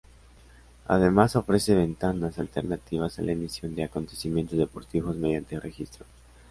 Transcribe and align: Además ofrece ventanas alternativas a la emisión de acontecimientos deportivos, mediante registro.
Además 0.87 1.35
ofrece 1.35 1.75
ventanas 1.75 2.39
alternativas 2.39 3.19
a 3.19 3.21
la 3.21 3.33
emisión 3.33 3.75
de 3.75 3.83
acontecimientos 3.83 4.57
deportivos, 4.57 5.15
mediante 5.15 5.59
registro. 5.59 6.07